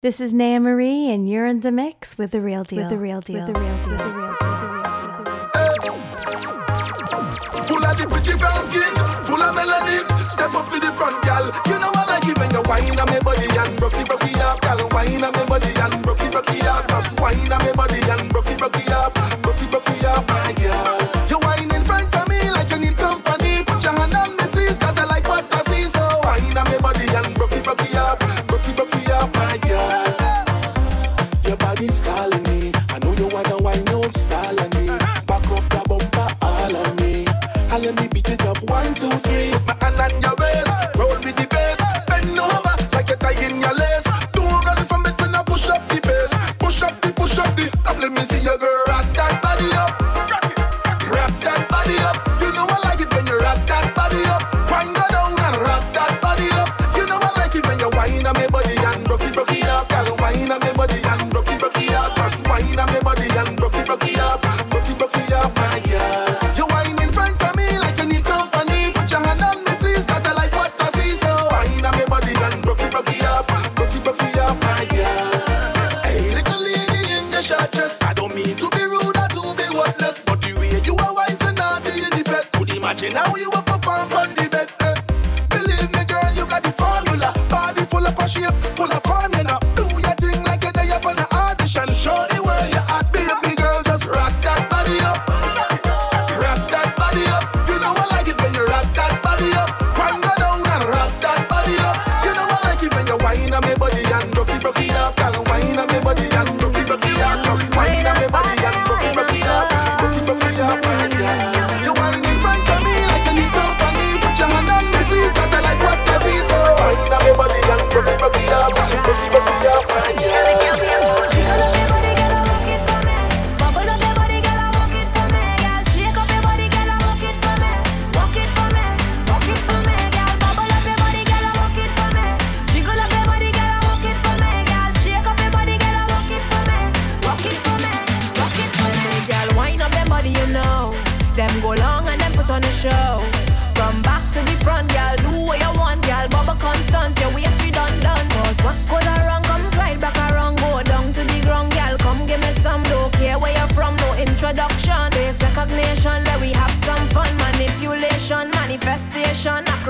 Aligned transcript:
This 0.00 0.20
is 0.20 0.32
Naya 0.32 0.60
Marie, 0.60 1.10
and 1.10 1.28
you're 1.28 1.44
in 1.44 1.58
the 1.58 1.72
mix 1.72 2.16
with 2.16 2.30
the 2.30 2.40
real 2.40 2.62
deal. 2.62 2.82
With 2.82 2.90
the 2.90 2.98
real 2.98 3.20
deal. 3.20 3.44
With 3.44 3.52
the 3.52 3.60
real 3.60 3.76
deal. 3.82 3.90
With 3.90 3.98
the 3.98 4.14
real 4.14 4.30
deal. 4.30 4.58
Full 7.66 7.84
of 7.84 7.98
the 7.98 8.06
pretty 8.06 8.38
brown 8.38 8.62
skin, 8.62 8.94
full 9.26 9.42
of 9.42 9.56
melanin. 9.56 10.06
Step 10.30 10.54
up 10.54 10.70
to 10.70 10.78
the 10.78 10.92
front, 10.92 11.20
gal. 11.24 11.46
You 11.66 11.80
know 11.80 11.90
I 11.92 12.14
like 12.14 12.28
it 12.30 12.38
when 12.38 12.48
you 12.52 12.62
whine 12.62 12.96
on 12.96 13.06
my 13.10 13.18
body 13.18 13.48
and 13.50 13.82
rocky, 13.82 14.04
rocky 14.06 14.38
off, 14.38 14.60
gal. 14.60 14.88
Whine 14.90 15.24
on 15.24 15.32
my 15.32 15.44
body 15.46 15.74
and 15.74 16.06
rocky, 16.06 16.28
rocky 16.28 16.60
ah, 16.62 16.78
off. 16.78 16.86
Just 16.86 17.18
whine 17.18 17.52
on 17.52 17.58
my 17.58 17.72
body 17.72 17.98
and 17.98 18.32
rocky, 18.32 18.54
rocky 18.54 18.92
off. 18.92 19.17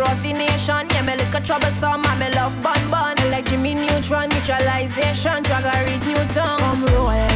across 0.09 0.23
the 0.23 0.33
nation. 0.33 0.89
Yeah, 0.91 1.03
me 1.03 1.17
look 1.17 1.35
a 1.35 1.41
troublesome, 1.45 2.05
and 2.05 2.21
me 2.21 2.31
love 2.35 2.55
bun 2.63 2.81
bun. 2.91 3.15
I 3.19 3.29
like 3.31 3.47
Jimmy 3.47 3.75
Neutron, 3.75 4.29
neutralization, 4.29 5.43
drag 5.43 5.65
a 5.65 5.85
read 5.85 6.07
Newton. 6.07 6.59
Come 6.59 6.85
roll. 6.87 7.28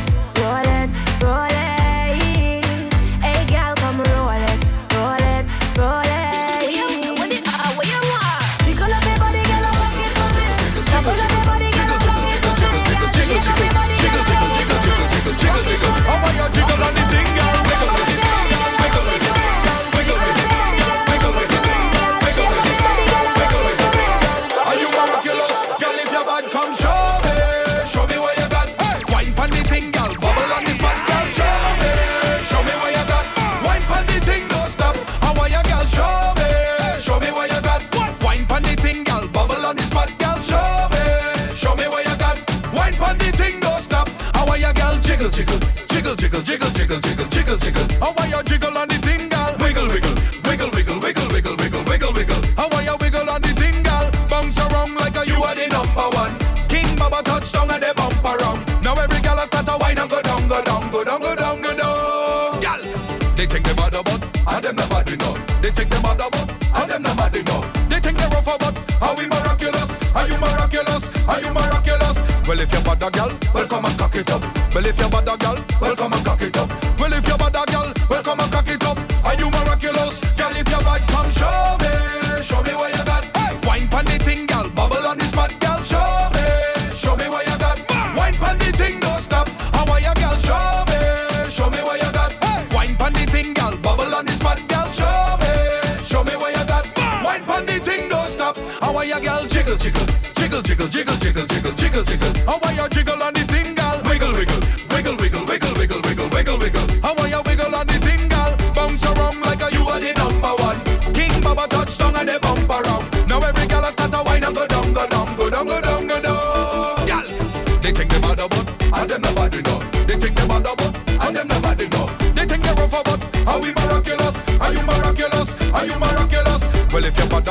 Are 71.28 71.40
you 71.40 71.52
miraculous? 71.52 72.18
Well, 72.46 72.60
if 72.60 72.72
you're 72.72 72.82
bad 72.82 73.00
girl, 73.00 73.10
gal, 73.10 73.30
well 73.54 73.66
come 73.66 73.84
and 73.84 73.98
cock 73.98 74.14
it 74.16 74.30
up. 74.30 74.42
Well, 74.74 74.86
if 74.86 74.98
you're 74.98 75.08
bad 75.10 75.26
girl, 75.26 75.36
gal, 75.36 75.56
well 75.80 75.96
come 75.96 76.12
and 76.12 76.21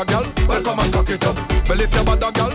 a 0.01 0.05
girl, 0.05 0.25
well 0.47 0.63
come 0.63 0.79
and 0.79 0.93
cock 0.93 1.09
it 1.09 1.23
up. 1.25 1.35
Well 1.67 1.79
if 1.79 1.93
you 1.93 2.03
bad 2.03 2.23
a 2.23 2.31
girl, 2.31 2.50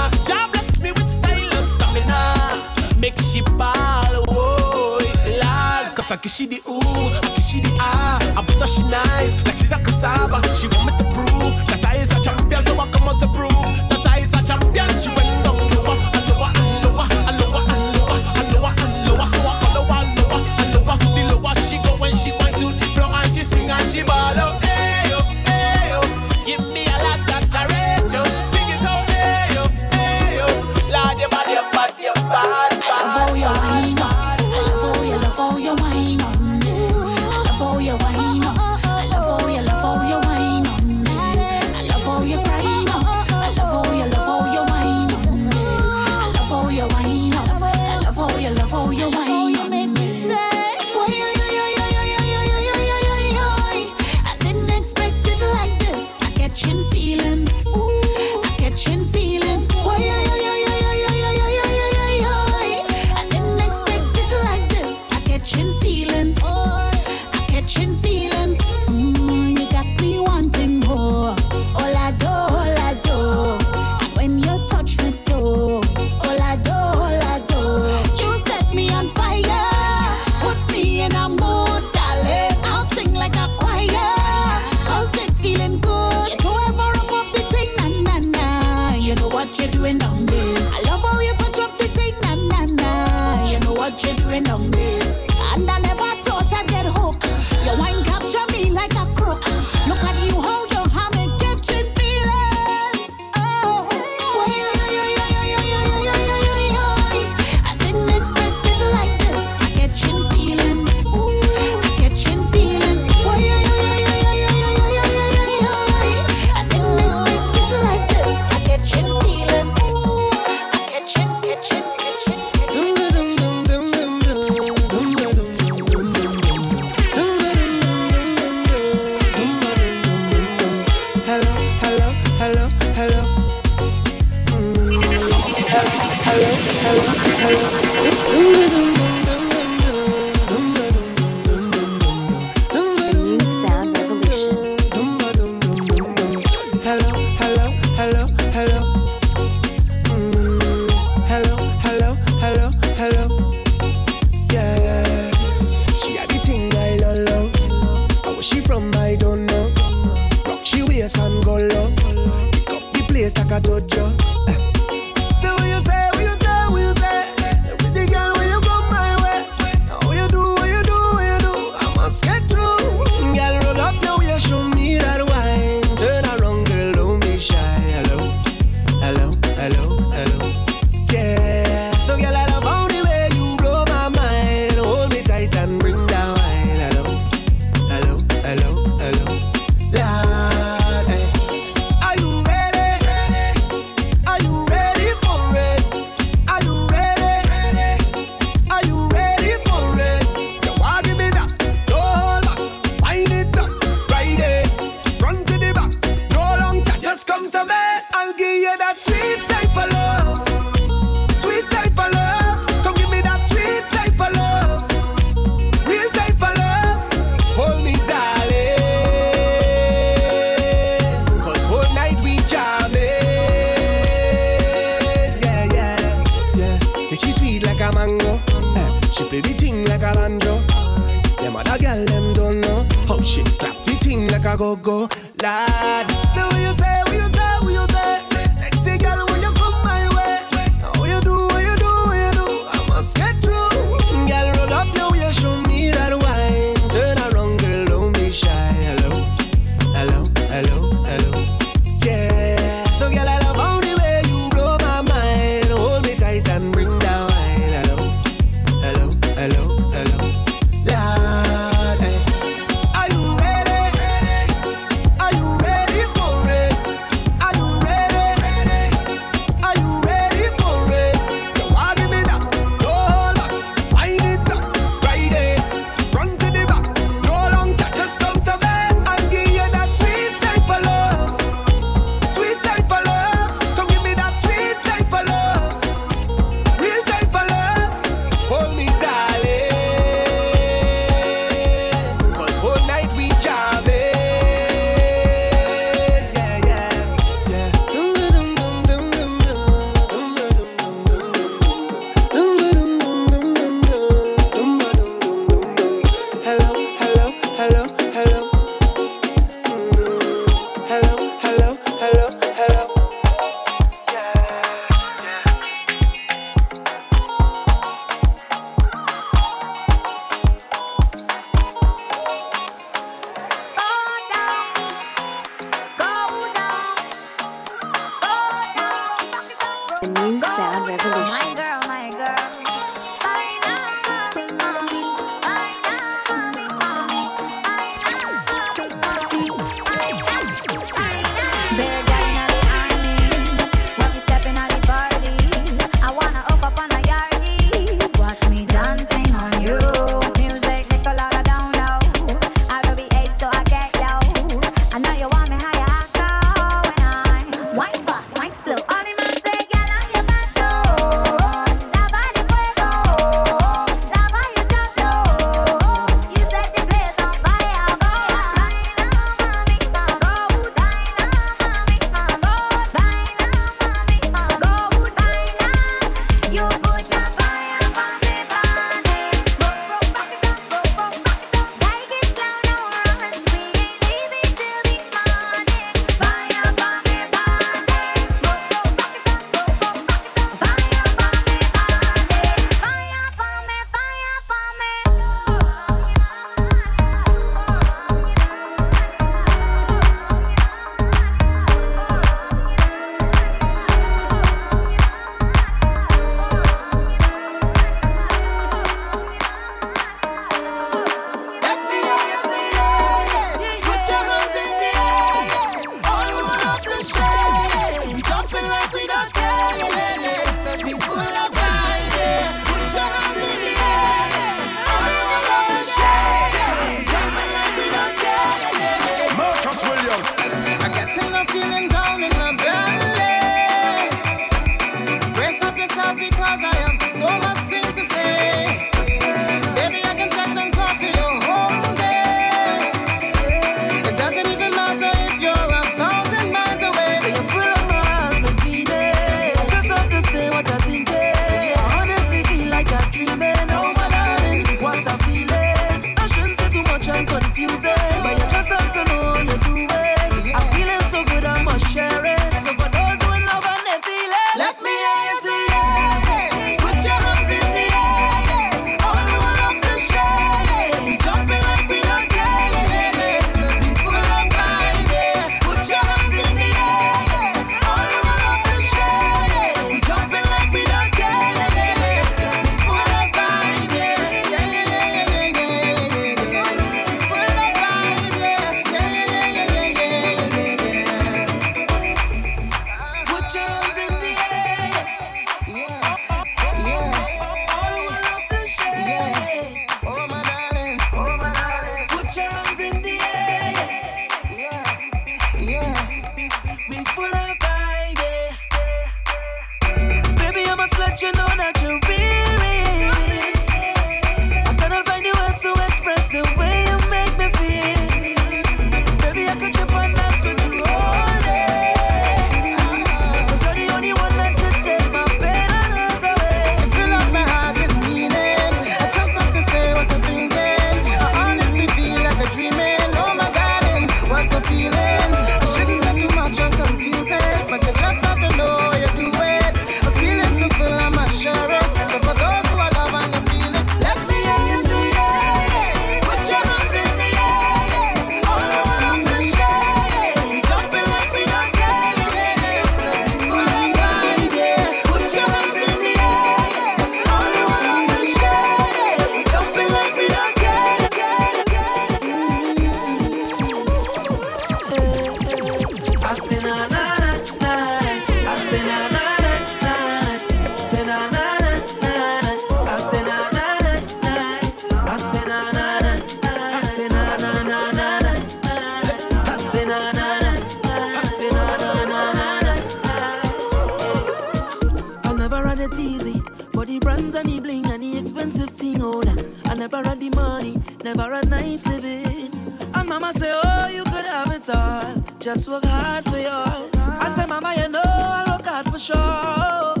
it 585.81 585.93
easy 585.99 586.39
for 586.73 586.85
the 586.85 586.99
brands 586.99 587.35
and 587.35 587.49
the 587.49 587.59
bling 587.59 587.85
and 587.87 588.03
the 588.03 588.17
expensive 588.17 588.69
thing. 588.71 589.01
Oh. 589.01 589.23
I 589.65 589.75
never 589.75 589.97
had 589.97 590.19
the 590.19 590.29
money, 590.29 590.79
never 591.03 591.33
had 591.33 591.49
nice 591.49 591.85
living. 591.87 592.51
And 592.93 593.09
mama 593.09 593.33
say, 593.33 593.51
Oh, 593.51 593.87
you 593.87 594.03
could 594.03 594.25
have 594.25 594.51
it 594.51 594.69
all. 594.69 595.23
Just 595.39 595.67
work 595.67 595.83
hard 595.85 596.25
for 596.25 596.37
yours. 596.37 596.91
I 596.95 597.33
say, 597.35 597.45
Mama, 597.47 597.73
you 597.77 597.89
know 597.89 598.01
I 598.03 598.45
work 598.51 598.65
hard 598.65 598.89
for 598.91 598.99
sure. 598.99 600.00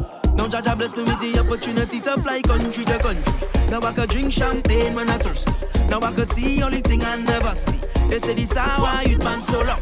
Jah 0.51 0.61
Jah 0.61 0.75
bless 0.75 0.93
me 0.97 1.03
with 1.03 1.17
the 1.21 1.39
opportunity 1.39 2.01
to 2.01 2.21
fly 2.21 2.41
country 2.41 2.83
to 2.83 2.99
country. 2.99 3.47
Now 3.69 3.79
I 3.87 3.93
could 3.93 4.09
drink 4.09 4.33
champagne 4.33 4.93
when 4.93 5.09
I 5.09 5.17
thirsty. 5.17 5.53
Now 5.87 6.01
I 6.01 6.11
could 6.11 6.29
see 6.33 6.61
only 6.61 6.81
thing 6.81 7.01
I 7.05 7.15
never 7.15 7.55
see. 7.55 7.79
They 8.09 8.19
say 8.19 8.33
this 8.33 8.51
how 8.51 8.83
I 8.83 9.03
youth 9.03 9.23
man 9.23 9.41
so 9.41 9.61
long. 9.61 9.79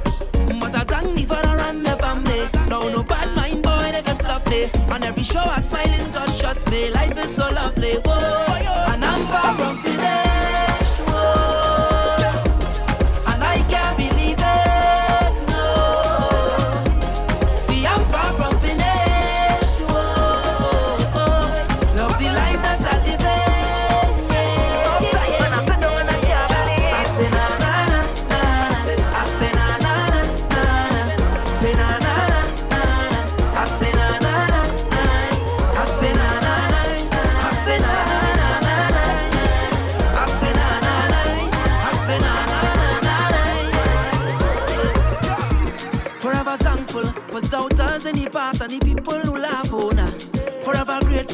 But 0.60 0.76
I 0.76 0.84
thank 0.84 1.16
the 1.18 1.24
father 1.24 1.60
and 1.60 1.84
the 1.84 1.96
family. 1.98 2.48
Now 2.70 2.82
no 2.82 3.02
bad 3.02 3.36
mind 3.36 3.64
boy 3.64 3.90
they 3.92 4.04
can 4.04 4.16
stop 4.18 4.48
me. 4.48 4.70
On 4.92 5.02
every 5.04 5.24
show 5.24 5.40
I 5.40 5.60
smiling 5.60 6.14
cause 6.14 6.40
trust 6.40 6.70
me, 6.70 6.92
life 6.92 7.18
is 7.18 7.36
so 7.36 7.50
lovely. 7.50 7.96
Whoa. 8.06 8.46
And 8.94 9.04
I'm 9.04 9.26
far 9.26 9.56
from 9.56 9.78
finished. 9.80 10.69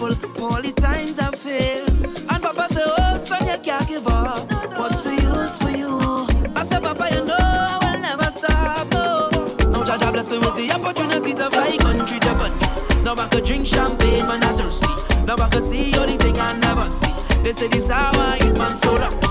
Grateful 0.06 0.30
for 0.36 0.54
all 0.54 0.62
the 0.62 0.72
times 0.72 1.18
I 1.18 1.32
failed. 1.32 1.90
And 1.90 2.44
Papa 2.44 2.68
say, 2.72 2.84
Oh, 2.86 3.18
son, 3.18 3.48
you 3.48 3.58
can't 3.58 3.88
give 3.88 4.08
up. 4.08 4.48
What's 4.78 5.02
for 5.02 5.10
you 5.10 5.34
is 5.42 5.58
for 5.58 5.72
you. 5.72 5.98
I 6.56 6.64
say, 6.64 6.80
Papa, 6.80 7.10
you 7.12 7.26
know 7.26 7.36
I 7.40 7.80
will 7.82 8.00
never 8.00 8.30
stop. 8.30 8.88
No. 8.94 9.30
Now, 9.72 9.84
Jah 9.84 9.98
Jah 9.98 10.12
bless 10.12 10.30
me 10.30 10.38
with 10.38 10.56
the 10.58 10.72
opportunity 10.74 11.34
to 11.34 11.50
fly 11.50 11.78
country 11.78 12.20
to 12.20 12.28
country. 12.28 13.04
Now 13.04 13.16
I 13.16 13.28
could 13.30 13.46
drink 13.46 13.66
champagne 13.66 14.28
when 14.28 14.44
I 14.44 14.54
thirsty. 14.54 15.26
Now 15.26 15.38
I 15.40 15.50
could 15.50 15.66
see 15.66 15.92
all 15.98 16.06
the 16.06 16.18
thing 16.18 16.38
I 16.38 16.54
never 16.54 16.88
see. 16.92 17.42
They 17.42 17.54
say 17.54 17.68
this 17.68 17.90
how 17.90 18.12
I 18.14 18.38
eat 18.44 18.56
man 18.60 18.78
so 18.78 18.94
lucky. 18.94 19.25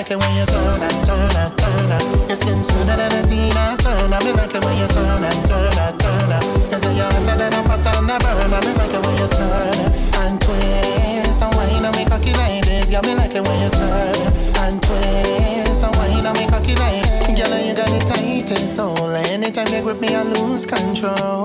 Like 0.00 0.12
it 0.12 0.16
when 0.16 0.34
you 0.34 0.46
turn 0.46 0.80
and 0.80 1.06
turn 1.06 1.36
and 1.36 1.58
turn. 1.58 2.28
Your 2.28 2.36
skin 2.36 2.62
smoother 2.62 2.96
than 2.96 3.12
a 3.12 3.26
Tina 3.28 3.76
Turner. 3.76 4.20
Me 4.24 4.32
like 4.32 4.54
it 4.54 4.64
when 4.64 4.78
you 4.78 4.88
turn 4.88 5.22
and 5.22 5.44
turn 5.44 5.76
and 5.76 6.00
turn 6.00 6.32
up. 6.32 6.44
You 6.72 6.78
say 6.78 6.96
you're 6.96 7.04
hotter 7.04 7.36
than 7.36 7.52
a 7.52 7.60
pot 7.68 7.86
on 7.92 8.08
a 8.08 8.16
burner. 8.16 8.60
Me 8.64 8.72
like 8.80 8.94
it 8.96 9.02
when 9.04 9.16
you 9.20 9.28
turn 9.28 9.92
and 10.24 10.40
twist 10.40 11.42
and 11.42 11.54
wine 11.54 11.84
and 11.84 11.94
make 11.96 12.08
cocky 12.08 12.32
like 12.32 12.64
this. 12.64 12.90
Yeah, 12.90 13.02
me 13.02 13.14
like 13.14 13.34
it 13.34 13.46
when 13.46 13.60
you 13.60 13.68
turn 13.76 14.16
and 14.64 14.80
twist 14.80 15.84
and 15.84 15.96
wine 15.96 16.24
and 16.24 16.38
make 16.38 16.48
cocky 16.48 16.74
like 16.76 17.10
Girl, 17.36 17.58
you 17.58 17.74
got 17.74 17.88
the 17.88 18.04
tightest 18.04 18.76
soul. 18.76 19.16
Anytime 19.16 19.68
you 19.68 19.82
grip 19.82 20.00
me, 20.00 20.14
I 20.14 20.22
lose 20.22 20.66
control. 20.66 21.44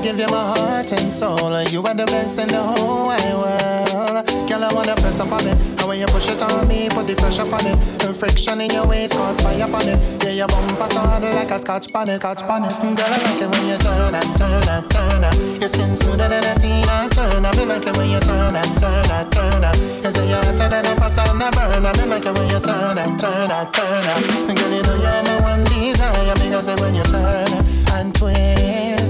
I 0.00 0.02
give 0.02 0.18
you 0.18 0.28
my 0.28 0.56
heart 0.56 0.90
and 0.92 1.12
soul. 1.12 1.52
You 1.68 1.84
are 1.84 1.92
the 1.92 2.06
best 2.06 2.40
in 2.40 2.48
the 2.48 2.56
whole 2.56 3.12
wide 3.12 3.36
world. 3.36 4.24
Girl, 4.48 4.64
I 4.64 4.72
wanna 4.72 4.96
press 4.96 5.20
up 5.20 5.30
on 5.30 5.44
it. 5.44 5.60
And 5.76 5.84
when 5.84 6.00
you 6.00 6.06
push 6.06 6.24
it 6.30 6.40
on 6.40 6.66
me, 6.66 6.88
put 6.88 7.06
the 7.06 7.12
pressure 7.14 7.44
on 7.44 7.66
it. 7.68 7.76
The 8.00 8.14
friction 8.16 8.62
in 8.62 8.70
your 8.70 8.86
waist 8.88 9.12
cause 9.12 9.38
fire 9.42 9.68
on 9.68 9.84
it. 9.84 10.00
Yeah, 10.24 10.40
your 10.40 10.48
bumper 10.48 10.88
sound 10.88 11.24
like 11.24 11.50
a 11.50 11.58
scotch 11.58 11.92
bonnet, 11.92 12.16
scotch 12.16 12.40
bonnet. 12.48 12.72
Girl, 12.80 12.96
I 12.96 13.18
like 13.28 13.44
it 13.44 13.50
when 13.52 13.64
you 13.68 13.76
turn 13.76 14.14
and 14.16 14.32
turn 14.40 14.68
and 14.72 14.88
turn. 14.88 15.22
Your 15.60 15.68
skin 15.68 15.92
smoother 15.92 16.32
than 16.32 16.48
a 16.48 16.54
Tina 16.56 17.04
Turner. 17.12 17.52
Me 17.60 17.64
like 17.68 17.84
it 17.84 17.92
when 17.92 18.08
you 18.08 18.20
turn 18.24 18.56
and 18.56 18.72
turn 18.80 19.04
and 19.04 19.28
turn. 19.28 19.64
You 20.00 20.10
say 20.16 20.24
you're 20.32 20.40
hotter 20.40 20.80
than 20.80 20.86
a 20.88 20.92
pot 20.96 21.18
on 21.28 21.44
a 21.44 21.52
burner. 21.52 21.92
Me 22.00 22.04
like 22.08 22.24
it 22.24 22.32
when 22.32 22.48
you 22.48 22.60
turn 22.64 22.96
and 22.96 23.20
turn 23.20 23.52
and 23.52 23.68
turn. 23.68 24.04
Girl, 24.48 24.72
you 24.72 24.80
know 24.80 24.96
you're 24.96 25.22
my 25.28 25.44
one 25.44 25.64
desire. 25.68 26.32
Because 26.40 26.72
when 26.80 26.94
you 26.96 27.04
turn 27.04 27.52
and 27.92 28.14
twist 28.16 28.59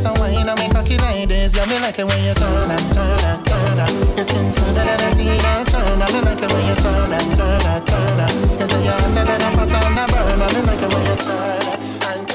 and 0.05 0.19
wine 0.19 0.49
and 0.49 0.73
cocky 0.73 0.97
like 0.99 1.29
this. 1.29 1.55
Yeah, 1.55 1.67
me 1.67 1.79
like 1.81 1.99
it 1.99 2.07
when 2.07 2.25
you 2.25 2.35
turn 2.35 2.71
and 2.71 2.95
turn 2.95 3.25
and 3.25 3.47
turn 3.47 3.79
and 3.79 4.17
your 4.17 4.25
skin 4.25 4.53
smoother 4.53 4.85
than 4.85 5.01
a 5.01 5.15
tea 5.15 5.29
and 5.29 5.69
turn. 5.69 6.03
And 6.03 6.13
me 6.13 6.21
like 6.21 6.43
it 6.43 6.53
when 6.53 6.65
you 6.69 6.75
turn 6.77 7.13
and 7.13 7.37
turn 7.37 7.67
and 7.67 7.87
turn 7.87 8.21
and 8.21 8.61
you 8.61 8.67
say 8.67 8.85
you're 8.85 8.99
hotter 9.01 9.25
than 9.25 9.43
a 9.43 9.51
pot 9.57 9.75
on. 9.75 9.99
And 9.99 10.55
me 10.55 10.61
like 10.63 10.83
it 10.83 10.91
when 10.95 11.05
you 11.09 11.17
turn 11.17 11.71
and 12.09 12.31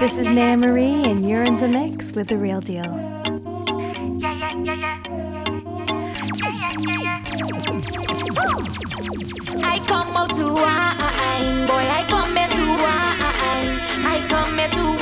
This 0.00 0.16
is 0.16 0.30
Nan 0.30 0.60
Marie, 0.60 1.04
and 1.04 1.28
you're 1.28 1.42
in 1.42 1.58
the 1.58 1.68
mix 1.68 2.12
with 2.12 2.28
the 2.28 2.38
real 2.38 2.60
deal. 2.60 3.19
I 8.52 9.78
come 9.86 10.16
out 10.16 10.30
to 10.30 10.44
wine, 10.52 11.66
boy. 11.68 11.86
I 11.98 12.04
come 12.08 12.34
here 12.36 12.48
to 12.48 12.66
wine. 12.82 13.78
I 14.04 14.26
come 14.28 14.58
here 14.58 14.68
to 14.68 14.99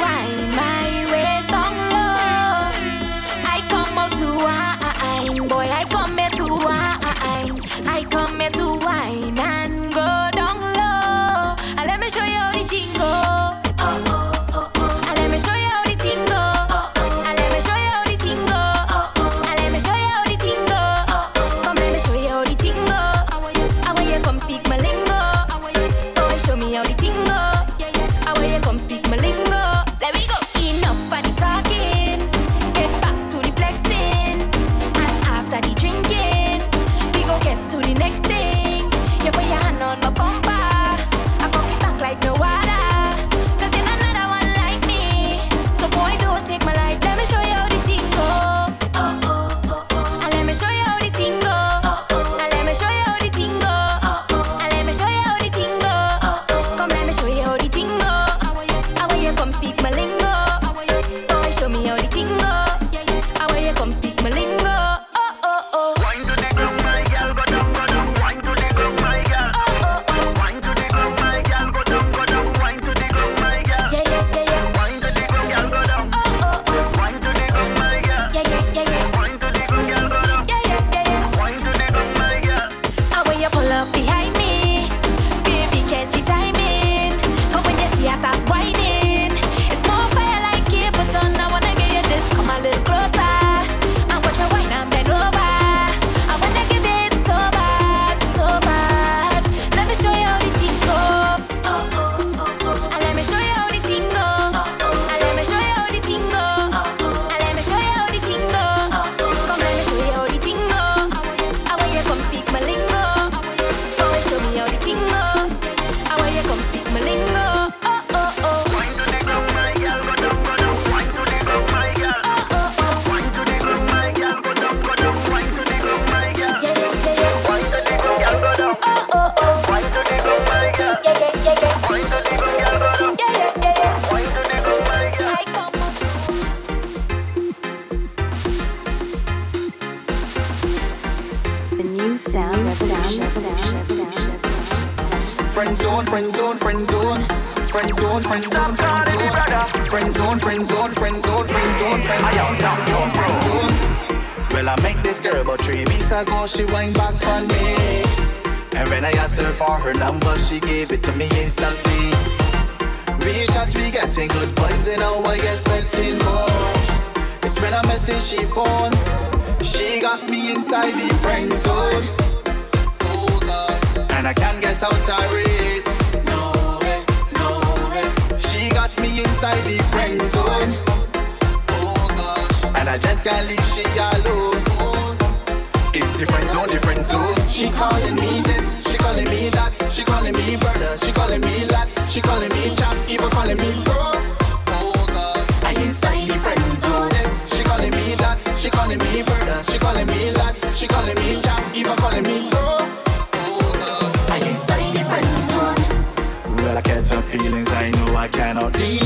inside 170.84 170.96
need. 170.96 171.17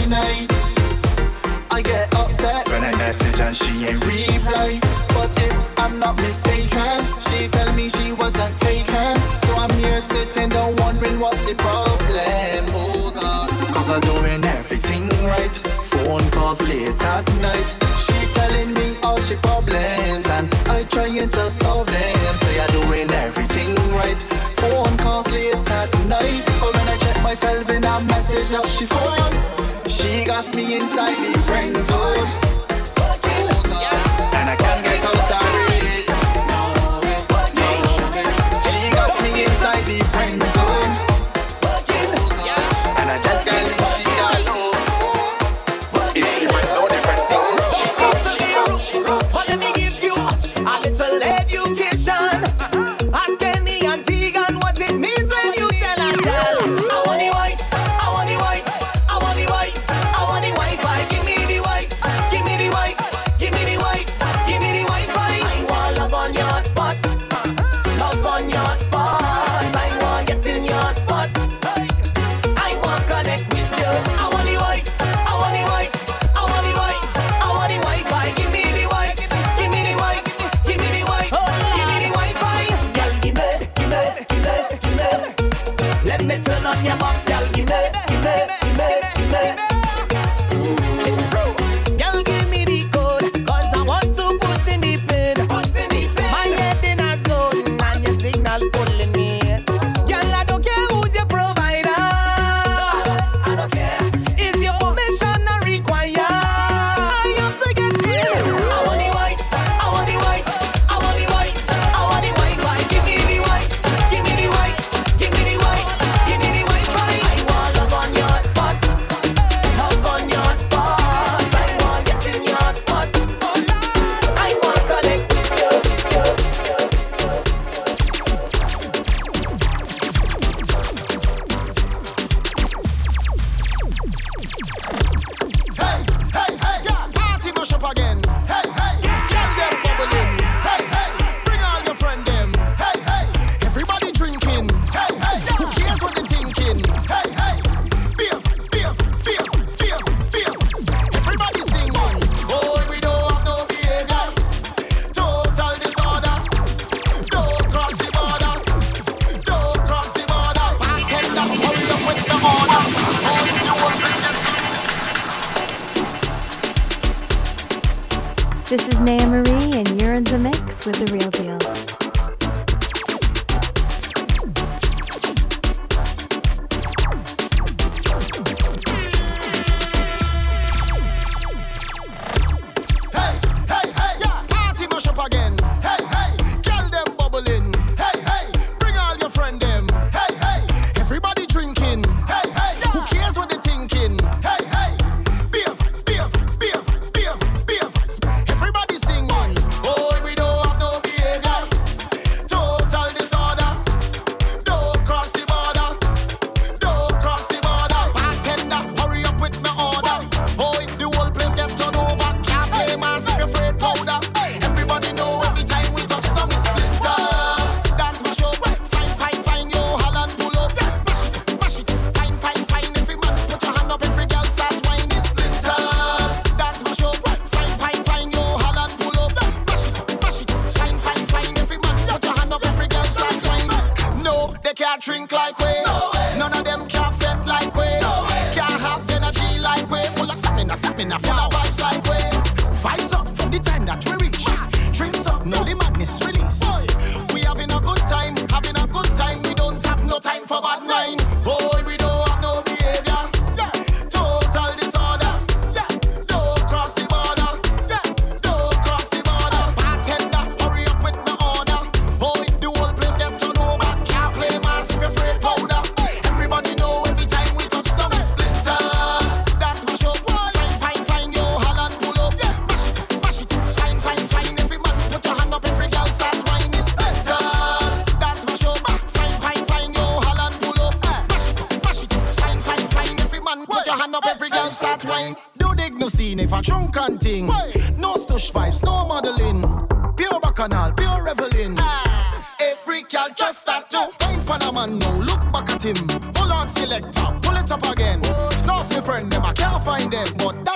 night. 0.07 0.47
I 1.71 1.83
get 1.83 2.15
upset 2.15 2.69
when 2.69 2.85
I 2.85 2.93
message 2.99 3.41
and 3.41 3.57
she 3.57 3.87
ain't 3.87 4.05
reply. 4.05 4.79
But 5.09 5.31
if 5.43 5.55
I'm 5.79 5.99
not 5.99 6.17
mistaken, 6.17 7.03
she 7.27 7.49
tell 7.49 7.73
me 7.75 7.89
she 7.89 8.13
wasn't 8.13 8.57
taken. 8.57 9.17
So 9.43 9.51
I'm 9.57 9.71
here 9.83 10.01
sitting 10.01 10.51
down 10.51 10.77
wondering 10.77 11.19
what's 11.19 11.43
the 11.49 11.55
problem. 11.55 12.65
Oh 12.71 13.11
on, 13.27 13.49
cause 13.75 13.91
I'm 13.91 14.01
doing 14.01 14.45
everything 14.45 15.09
right. 15.27 15.55
Phone 15.91 16.31
calls 16.31 16.63
late 16.63 17.03
at 17.15 17.27
night. 17.43 17.69
She 18.05 18.19
telling 18.35 18.73
me 18.75 18.97
all 19.03 19.19
she 19.21 19.35
problems 19.37 20.27
and 20.37 20.47
I 20.69 20.85
trying 20.85 21.29
to 21.29 21.51
solve 21.51 21.89
them. 21.89 22.37
Say 22.37 22.61
I'm 22.61 22.71
doing 22.83 23.11
everything 23.11 23.75
right. 23.99 24.21
Phone 24.63 24.97
calls 24.97 25.29
late 25.33 25.55
at 25.55 25.91
night. 26.07 26.43
But 26.61 26.71
when 26.75 26.87
I 26.89 26.97
check 26.99 27.23
myself 27.23 27.69
in 27.71 27.83
a 27.85 28.01
message 28.05 28.51
that 28.51 28.67
she 28.67 28.87
phone 28.87 29.32
got 30.33 30.57
me 30.57 30.77
inside 30.77 31.15
the 31.31 31.39
friend 31.41 31.77
zone. 31.77 32.42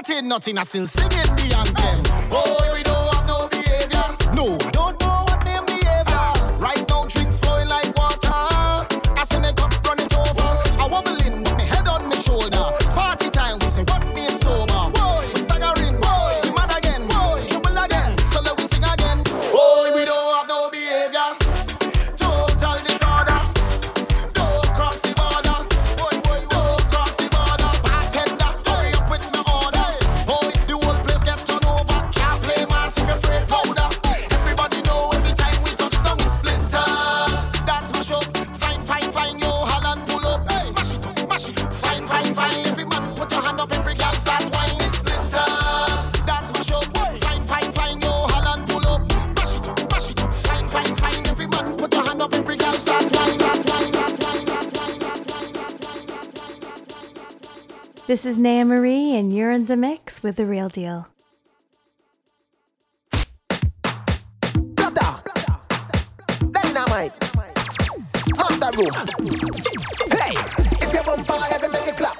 nothing, 0.08 0.28
nothing. 0.28 0.58
I 0.58 0.62
still 0.62 0.86
singing 0.86 1.10
the 1.10 1.54
anthem. 1.56 2.02
Oh, 2.30 2.70
we 2.72 2.82
don't 2.82 3.14
have 3.14 3.26
no 3.26 3.48
behavior. 3.48 4.34
No, 4.34 4.56
don't. 4.70 4.85
This 58.06 58.24
is 58.24 58.38
Naya 58.38 58.64
Marie, 58.64 59.16
and 59.16 59.34
you're 59.34 59.50
in 59.50 59.66
the 59.66 59.76
mix 59.76 60.22
with 60.22 60.36
The 60.36 60.46
Real 60.46 60.68
Deal. 60.68 61.08
Hey, 70.12 70.34
if 70.80 70.92
you 70.94 71.02
heavy, 71.50 71.66
make 71.72 71.88
it 71.88 71.96
clap. 71.96 72.16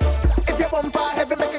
If 0.49 0.59
you 0.59 0.67
heavy, 1.15 1.37
make 1.37 1.55
it 1.55 1.56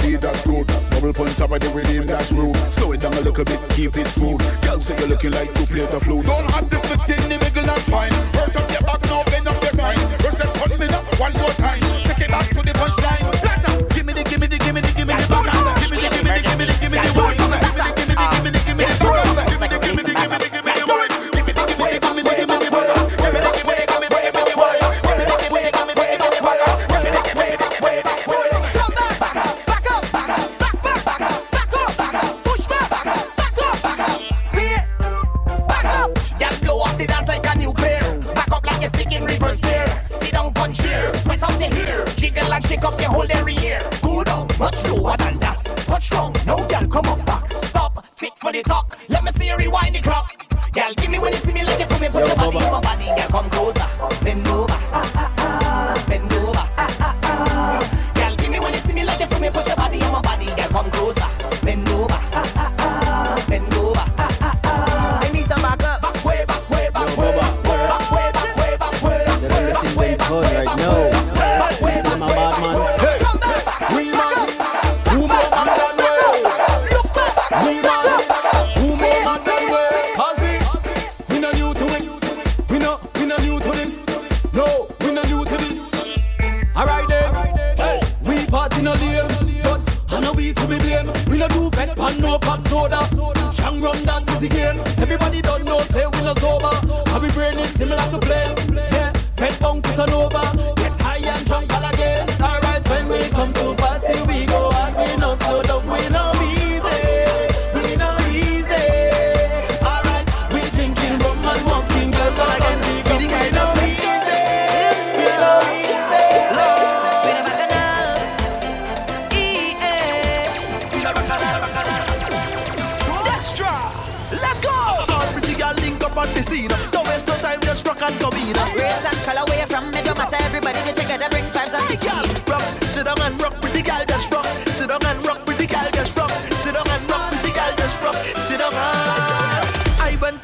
body, 0.00 0.16
that's 0.16 0.46
rude. 0.46 0.66
Double 0.90 1.12
punch 1.12 1.40
up 1.40 1.52
at 1.52 1.60
the 1.60 1.68
rhythm, 1.70 2.06
that's 2.06 2.32
rude. 2.32 2.56
Slow 2.72 2.92
it 2.92 3.00
down 3.00 3.12
a 3.14 3.20
little 3.20 3.44
bit, 3.44 3.60
keep 3.70 3.96
it 3.96 4.06
smooth. 4.06 4.40
Girls 4.62 4.84
say 4.86 4.96
you're 4.98 5.08
looking 5.08 5.32
like 5.32 5.52
two 5.54 5.66
plate 5.66 5.88
of 5.88 6.02
flute 6.02 6.26
Don't 6.26 6.50
have 6.50 6.70
this 6.70 6.80
thing, 6.80 7.28
the 7.28 7.38
middle 7.38 7.66
not 7.66 7.78
fine. 7.80 8.12
Hurt 8.34 8.56
up 8.56 8.70
your 8.70 8.82
back 8.82 9.02
now, 9.02 9.24
bend 9.24 9.48
up 9.48 9.62
your 9.62 9.72
spine. 9.72 9.98
First 10.20 10.40
it, 10.40 10.54
put 10.54 10.78
me 10.78 10.86
up 10.86 11.04
one 11.20 11.32
more 11.34 11.54
time. 11.60 11.80
Take 12.04 12.20
it 12.20 12.30
back 12.30 12.48
to 12.48 12.54
the 12.54 12.72
punchline. 12.72 13.39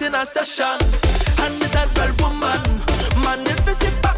in 0.03 0.14
a 0.14 0.26
session. 0.26 0.78
And 1.38 1.61
that 1.72 1.88
girl 1.94 2.12
woman, 2.20 3.22
man, 3.22 3.47
if 3.47 3.66
you 3.66 3.74
sit 3.74 4.03
back. 4.03 4.15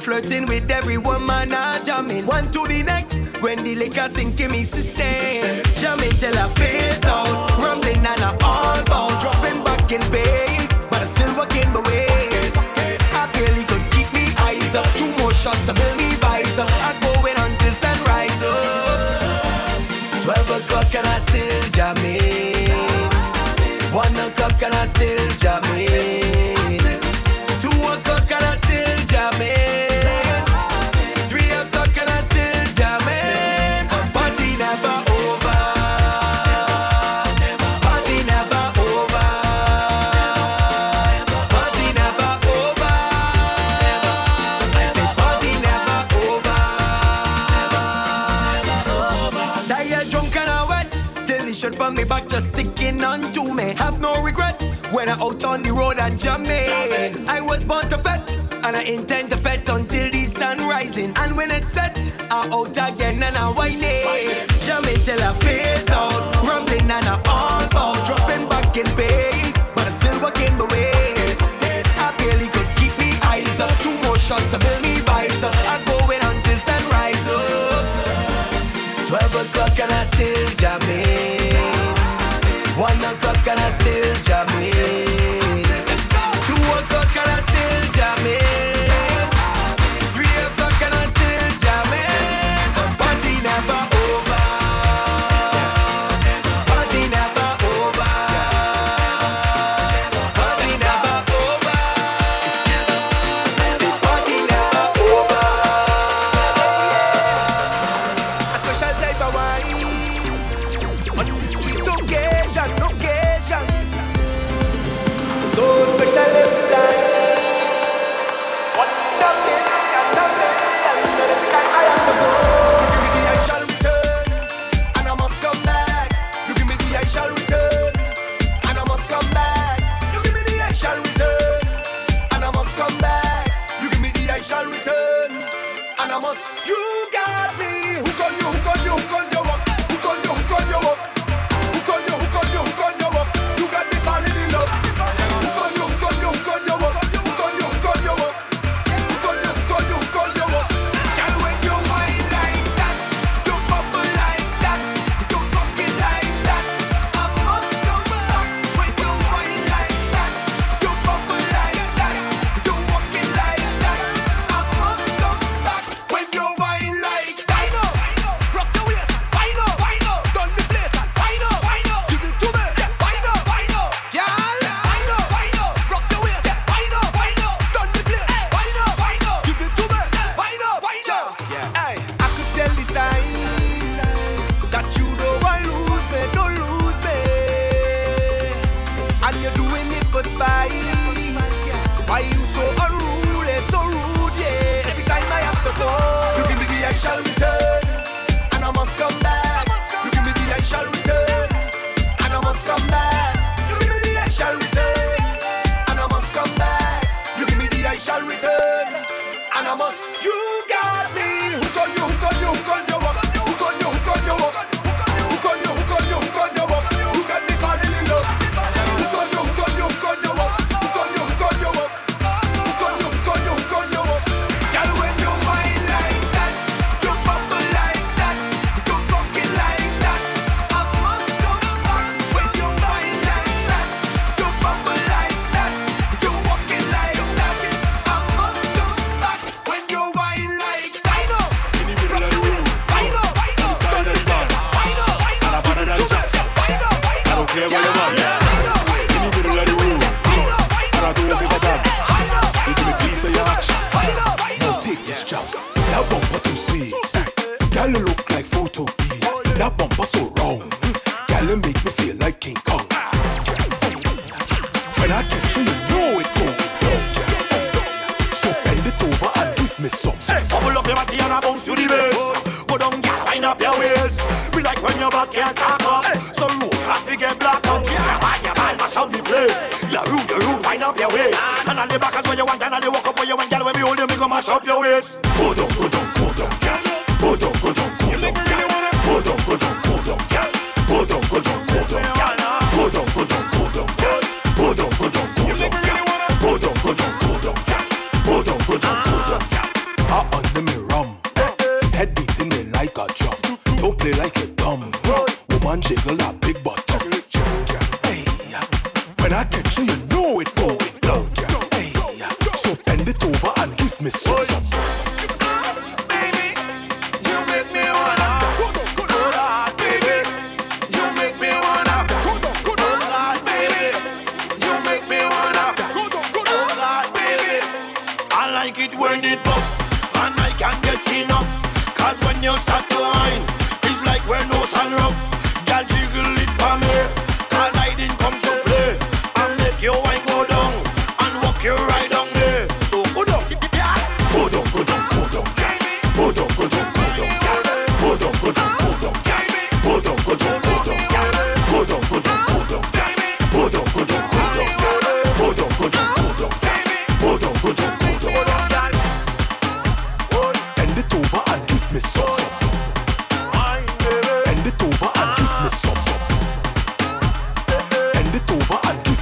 Flirting 0.00 0.46
with 0.46 0.70
every 0.70 0.96
woman, 0.96 1.52
I 1.52 1.82
jamming. 1.82 2.24
One 2.24 2.50
to 2.52 2.66
the 2.66 2.82
next, 2.82 3.14
when 3.42 3.62
the 3.64 3.74
liquor 3.74 4.08
sink 4.10 4.40
in 4.40 4.52
me 4.52 4.64
system. 4.64 5.74
Jamming 5.80 6.12
till 6.18 6.38
I 6.38 6.48
feel. 6.54 6.77
on 55.58 55.64
the 55.64 55.72
road 55.72 55.98
and 55.98 56.18
jamming. 56.18 57.28
I 57.28 57.40
was 57.40 57.64
born 57.64 57.88
to 57.88 57.98
fet, 57.98 58.28
and 58.64 58.76
I 58.76 58.82
intend 58.82 59.30
to 59.30 59.36
fet 59.36 59.68
until 59.68 60.10
the 60.10 60.24
sun 60.24 60.58
rising. 60.58 61.12
And 61.16 61.36
when 61.36 61.50
it's 61.50 61.72
set, 61.72 61.96
I'm 62.30 62.52
out 62.52 62.70
again 62.70 63.22
and 63.22 63.36
I 63.36 63.48
whining. 63.50 64.34
Jamming 64.66 65.02
till 65.06 65.20
I 65.20 65.32
face 65.40 65.90
out, 65.90 66.22
rumbling 66.46 66.90
and 66.90 67.06
I'm 67.06 67.22
all 67.26 67.66
out, 67.82 68.06
dropping 68.06 68.48
back 68.48 68.76
in 68.76 68.86
pace, 68.96 69.56
but 69.74 69.86
I'm 69.88 69.96
still 70.00 70.20
working 70.22 70.56
my 70.58 70.66
ways. 70.66 71.38
I 72.04 72.14
barely 72.18 72.48
could 72.48 72.70
keep 72.76 72.94
me 72.98 73.10
eyes 73.22 73.58
up, 73.60 73.72
two 73.82 73.96
more 74.02 74.18
shots 74.18 74.48
to 74.50 74.58
build 74.58 74.82
me 74.82 75.00
visor. 75.08 75.50
I'm 75.72 75.82
going 75.92 76.22
until 76.22 76.58
sunrise. 76.68 77.26
Twelve 79.08 79.34
o'clock 79.34 79.78
and 79.80 79.92
I 79.92 80.04
still 80.12 80.47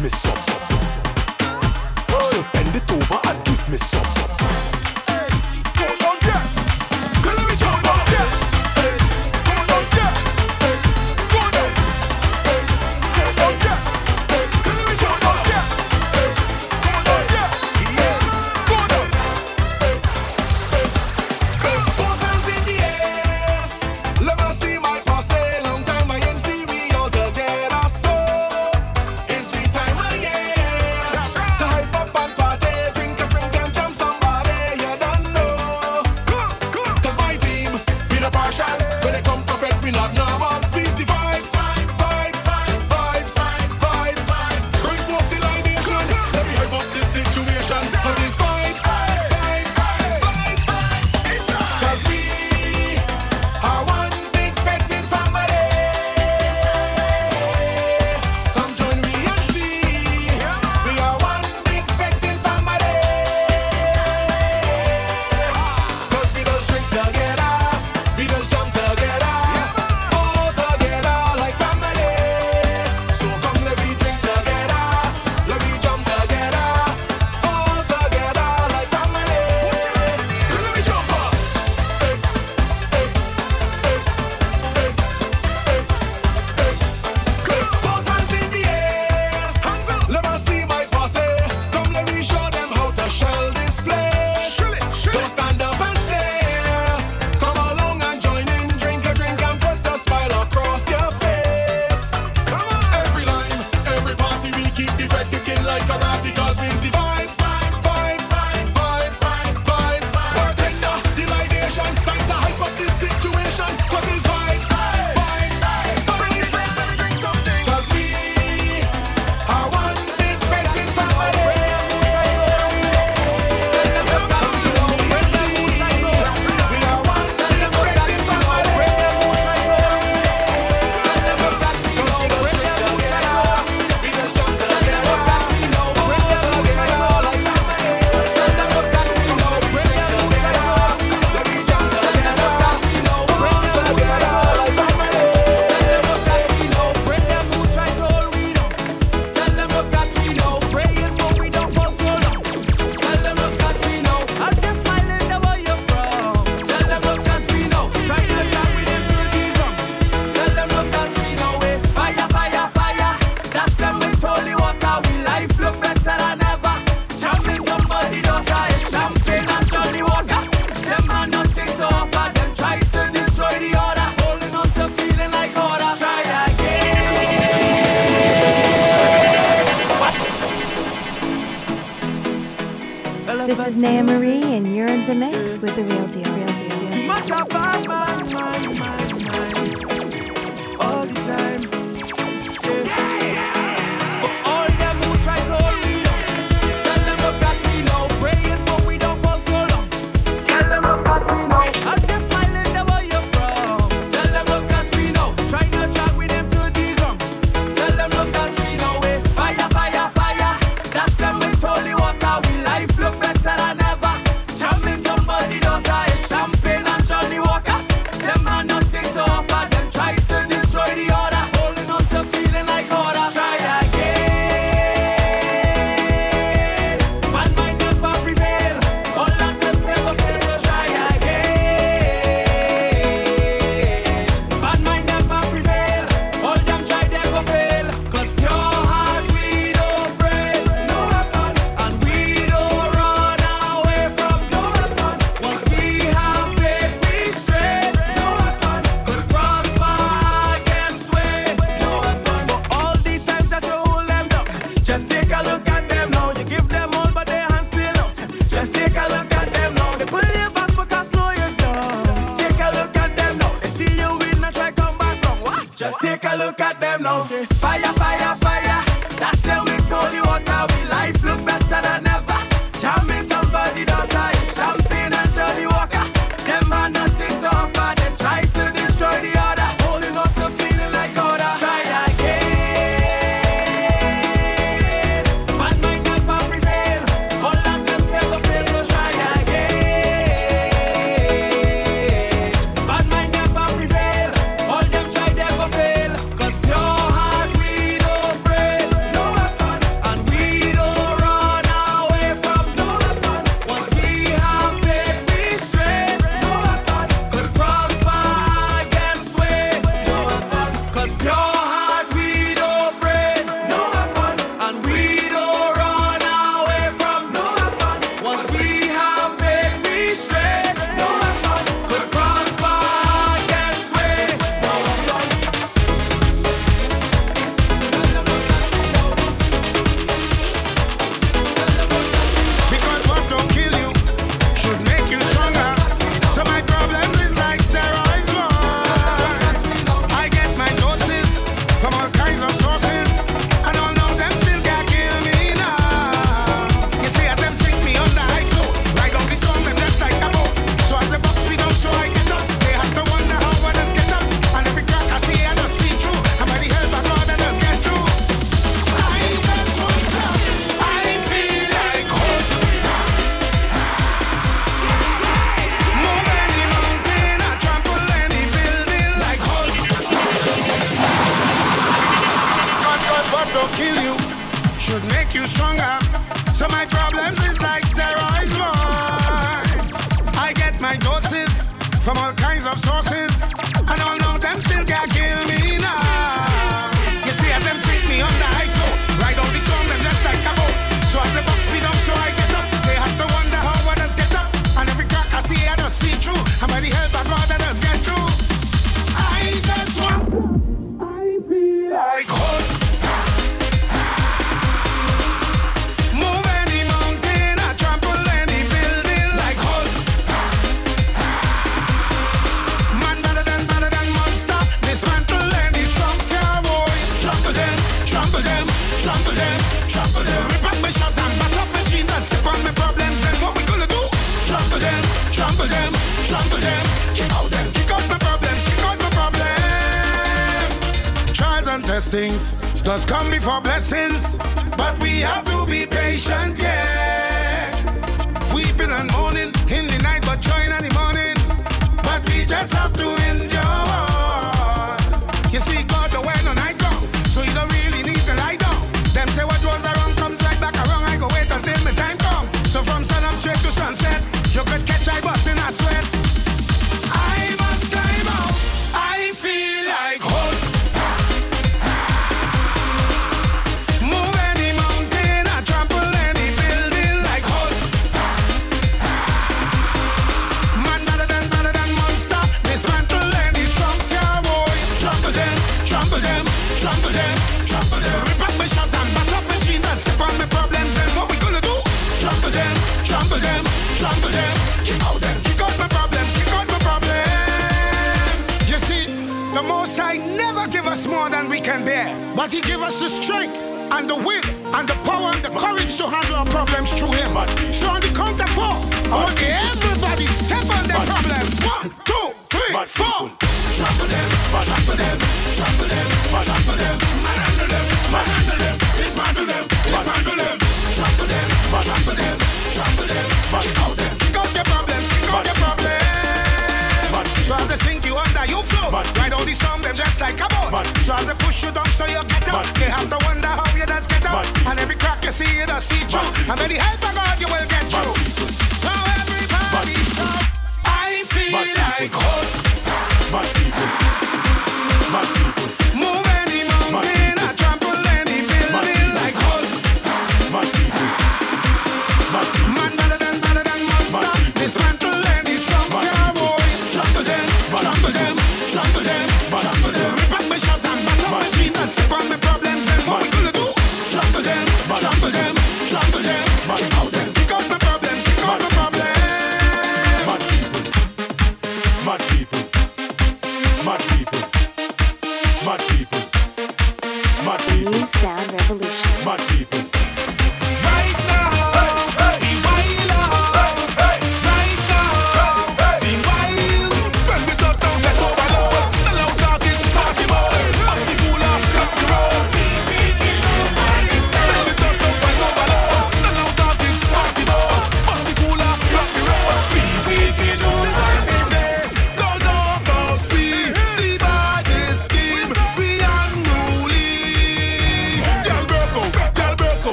miss 0.00 0.18
something. 0.22 0.49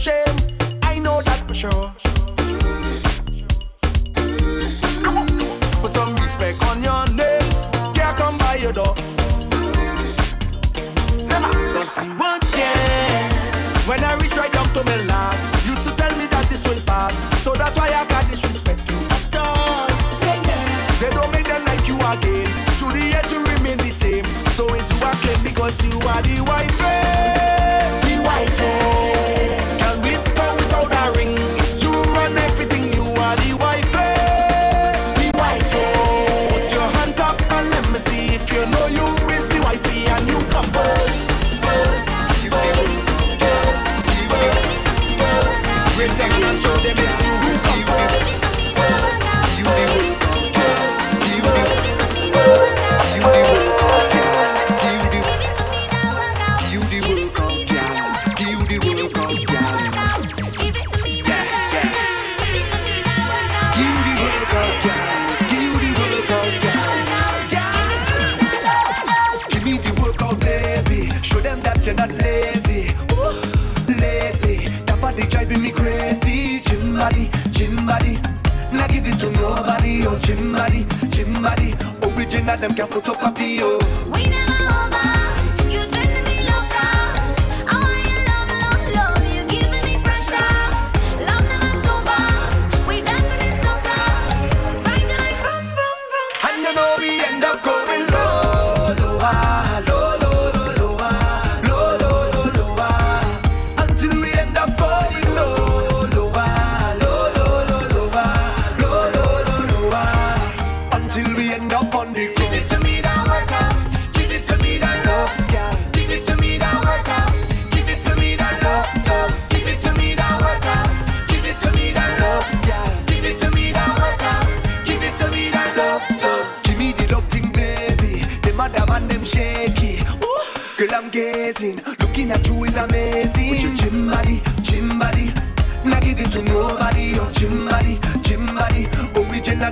shame. 0.00 0.36
I 0.82 0.98
know 0.98 1.20
that 1.20 1.46
for 1.46 1.52
sure. 1.52 1.92
Put 5.82 5.92
some 5.92 6.14
respect 6.16 6.56
on 6.64 6.82
your 6.82 7.04
name. 7.20 7.48
Can't 7.92 8.16
come 8.16 8.38
by 8.38 8.54
your 8.54 8.72
door. 8.72 8.94
Never. 11.28 11.52
But 11.74 11.88
see 11.88 12.08
one 12.16 12.40
day, 12.56 13.28
when 13.84 14.02
I 14.02 14.14
reach 14.22 14.34
right 14.36 14.56
up 14.56 14.72
to 14.72 14.82
my 14.84 14.96
last, 15.04 15.44
used 15.68 15.84
to 15.86 15.94
tell 15.94 16.16
me 16.16 16.24
that 16.32 16.46
this 16.48 16.66
will 16.66 16.80
pass. 16.86 17.14
So 17.44 17.52
that's 17.52 17.76
why 17.76 17.88
I 17.88 18.06
got 18.08 18.24
disrespect 18.30 18.80
you. 18.90 18.96
Yeah, 19.34 20.40
yeah. 20.48 20.96
They 21.00 21.10
don't 21.10 21.30
make 21.30 21.46
them 21.46 21.62
like 21.66 21.86
you 21.86 21.96
again. 21.96 22.48
Through 22.78 22.92
the 22.96 23.04
years 23.04 23.30
you 23.30 23.44
remain 23.52 23.76
the 23.76 23.90
same. 23.90 24.24
So 24.56 24.64
it's 24.72 24.88
you 24.90 24.98
I 25.04 25.12
claim 25.20 25.42
because 25.44 25.76
you 25.84 25.92
are 26.08 26.22
the 26.22 26.40
white 26.40 26.72
friend. 26.72 26.99
that 82.50 82.60
them 82.60 82.74
can 82.74 82.88
photocopy 82.88 83.58
you. 83.58 83.78
Oh. 83.80 84.39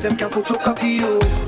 them 0.03 0.17
can 0.17 0.31
copy 0.59 0.89
you 0.89 1.48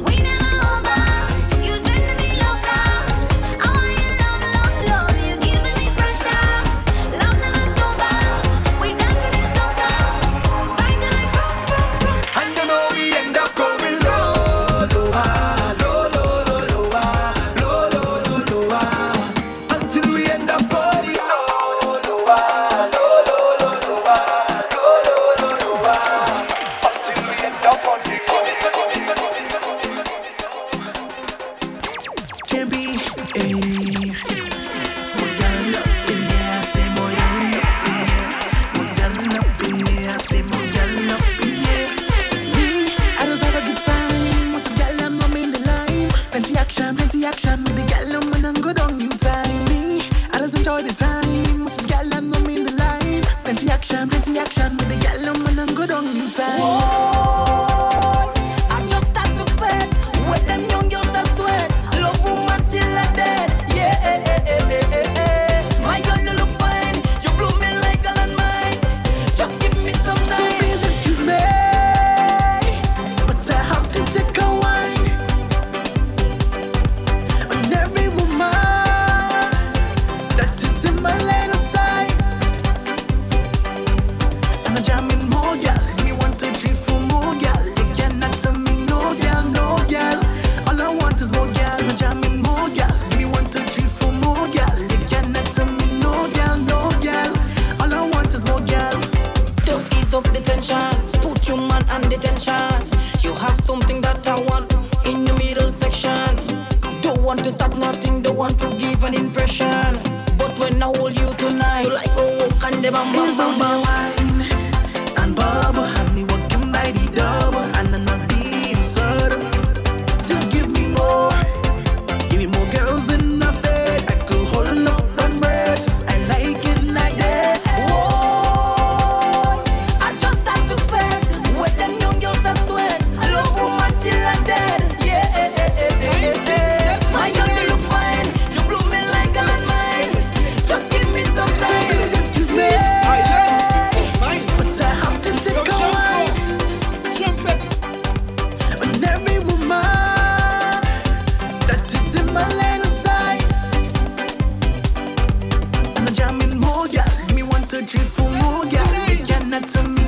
treat 157.91 158.07
for 158.07 158.23
more, 158.23 158.65
girl. 158.67 159.09
You 159.09 159.25
cannot 159.27 159.69
tell 159.69 159.89
me. 159.89 160.00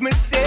myself. 0.00 0.45